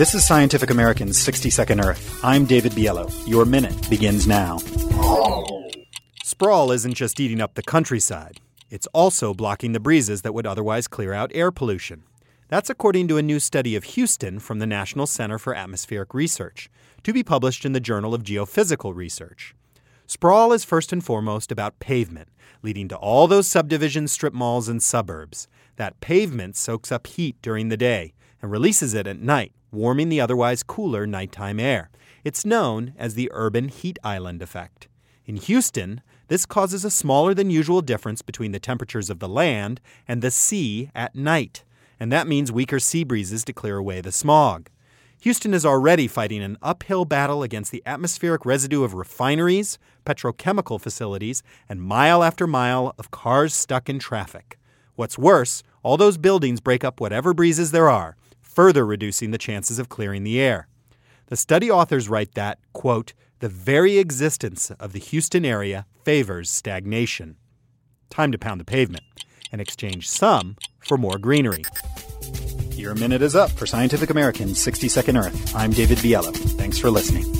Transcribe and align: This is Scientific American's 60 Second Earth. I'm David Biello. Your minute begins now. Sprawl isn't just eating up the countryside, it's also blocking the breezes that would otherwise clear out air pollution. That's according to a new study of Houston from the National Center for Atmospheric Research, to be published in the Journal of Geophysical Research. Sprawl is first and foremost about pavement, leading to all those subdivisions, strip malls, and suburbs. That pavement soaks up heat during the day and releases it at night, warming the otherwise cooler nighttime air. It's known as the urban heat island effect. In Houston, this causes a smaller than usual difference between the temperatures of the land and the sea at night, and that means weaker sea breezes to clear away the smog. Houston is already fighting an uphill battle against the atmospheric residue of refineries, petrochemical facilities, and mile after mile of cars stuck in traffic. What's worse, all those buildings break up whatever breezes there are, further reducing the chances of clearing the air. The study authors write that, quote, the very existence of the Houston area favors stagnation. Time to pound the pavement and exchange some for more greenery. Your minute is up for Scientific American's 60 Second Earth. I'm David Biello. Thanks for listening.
This 0.00 0.14
is 0.14 0.26
Scientific 0.26 0.70
American's 0.70 1.18
60 1.18 1.50
Second 1.50 1.80
Earth. 1.80 2.24
I'm 2.24 2.46
David 2.46 2.72
Biello. 2.72 3.12
Your 3.28 3.44
minute 3.44 3.90
begins 3.90 4.26
now. 4.26 4.56
Sprawl 6.24 6.72
isn't 6.72 6.94
just 6.94 7.20
eating 7.20 7.42
up 7.42 7.52
the 7.52 7.62
countryside, 7.62 8.40
it's 8.70 8.86
also 8.94 9.34
blocking 9.34 9.72
the 9.72 9.78
breezes 9.78 10.22
that 10.22 10.32
would 10.32 10.46
otherwise 10.46 10.88
clear 10.88 11.12
out 11.12 11.30
air 11.34 11.50
pollution. 11.50 12.04
That's 12.48 12.70
according 12.70 13.08
to 13.08 13.18
a 13.18 13.22
new 13.22 13.38
study 13.38 13.76
of 13.76 13.84
Houston 13.84 14.38
from 14.38 14.58
the 14.58 14.66
National 14.66 15.06
Center 15.06 15.38
for 15.38 15.54
Atmospheric 15.54 16.14
Research, 16.14 16.70
to 17.02 17.12
be 17.12 17.22
published 17.22 17.66
in 17.66 17.72
the 17.72 17.78
Journal 17.78 18.14
of 18.14 18.22
Geophysical 18.22 18.94
Research. 18.96 19.54
Sprawl 20.06 20.54
is 20.54 20.64
first 20.64 20.94
and 20.94 21.04
foremost 21.04 21.52
about 21.52 21.78
pavement, 21.78 22.30
leading 22.62 22.88
to 22.88 22.96
all 22.96 23.28
those 23.28 23.46
subdivisions, 23.46 24.10
strip 24.10 24.32
malls, 24.32 24.66
and 24.66 24.82
suburbs. 24.82 25.46
That 25.76 26.00
pavement 26.00 26.56
soaks 26.56 26.90
up 26.90 27.06
heat 27.06 27.36
during 27.42 27.68
the 27.68 27.76
day 27.76 28.14
and 28.42 28.50
releases 28.50 28.94
it 28.94 29.06
at 29.06 29.20
night, 29.20 29.52
warming 29.70 30.08
the 30.08 30.20
otherwise 30.20 30.62
cooler 30.62 31.06
nighttime 31.06 31.60
air. 31.60 31.90
It's 32.24 32.44
known 32.44 32.94
as 32.98 33.14
the 33.14 33.30
urban 33.32 33.68
heat 33.68 33.98
island 34.02 34.42
effect. 34.42 34.88
In 35.26 35.36
Houston, 35.36 36.02
this 36.28 36.46
causes 36.46 36.84
a 36.84 36.90
smaller 36.90 37.34
than 37.34 37.50
usual 37.50 37.82
difference 37.82 38.22
between 38.22 38.52
the 38.52 38.60
temperatures 38.60 39.10
of 39.10 39.18
the 39.18 39.28
land 39.28 39.80
and 40.06 40.22
the 40.22 40.30
sea 40.30 40.90
at 40.94 41.14
night, 41.14 41.64
and 41.98 42.12
that 42.12 42.28
means 42.28 42.52
weaker 42.52 42.78
sea 42.78 43.04
breezes 43.04 43.44
to 43.44 43.52
clear 43.52 43.76
away 43.76 44.00
the 44.00 44.12
smog. 44.12 44.68
Houston 45.22 45.52
is 45.52 45.66
already 45.66 46.08
fighting 46.08 46.42
an 46.42 46.56
uphill 46.62 47.04
battle 47.04 47.42
against 47.42 47.70
the 47.70 47.82
atmospheric 47.84 48.46
residue 48.46 48.84
of 48.84 48.94
refineries, 48.94 49.78
petrochemical 50.06 50.80
facilities, 50.80 51.42
and 51.68 51.82
mile 51.82 52.22
after 52.24 52.46
mile 52.46 52.94
of 52.98 53.10
cars 53.10 53.52
stuck 53.52 53.90
in 53.90 53.98
traffic. 53.98 54.58
What's 54.96 55.18
worse, 55.18 55.62
all 55.82 55.96
those 55.96 56.16
buildings 56.16 56.60
break 56.60 56.84
up 56.84 57.00
whatever 57.00 57.34
breezes 57.34 57.70
there 57.70 57.90
are, 57.90 58.16
further 58.54 58.84
reducing 58.84 59.30
the 59.30 59.38
chances 59.38 59.78
of 59.78 59.88
clearing 59.88 60.24
the 60.24 60.40
air. 60.40 60.66
The 61.26 61.36
study 61.36 61.70
authors 61.70 62.08
write 62.08 62.34
that, 62.34 62.58
quote, 62.72 63.12
the 63.38 63.48
very 63.48 63.98
existence 63.98 64.70
of 64.72 64.92
the 64.92 64.98
Houston 64.98 65.44
area 65.44 65.86
favors 66.04 66.50
stagnation. 66.50 67.36
Time 68.10 68.32
to 68.32 68.38
pound 68.38 68.60
the 68.60 68.64
pavement 68.64 69.04
and 69.52 69.60
exchange 69.60 70.08
some 70.08 70.56
for 70.80 70.98
more 70.98 71.18
greenery. 71.18 71.64
Your 72.72 72.94
minute 72.94 73.22
is 73.22 73.36
up 73.36 73.50
for 73.50 73.66
Scientific 73.66 74.10
American's 74.10 74.60
60 74.60 74.88
Second 74.88 75.16
Earth. 75.16 75.54
I'm 75.54 75.70
David 75.70 75.98
Biello. 75.98 76.34
Thanks 76.34 76.78
for 76.78 76.90
listening. 76.90 77.39